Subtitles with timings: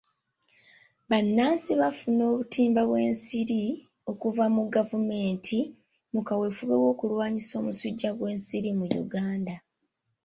[1.09, 3.61] Bannansi bafuna obutimba bw'ensiri
[4.11, 5.59] okuva mu gavumenti
[6.13, 9.55] mu kawefube w'okulwanyisa omusujja gw'ensiri mu Uganda.